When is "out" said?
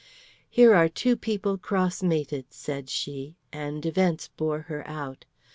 4.87-5.25